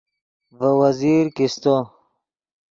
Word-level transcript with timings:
ڤے 0.57 0.69
وزیر 0.79 1.25
کیستو 1.35 1.75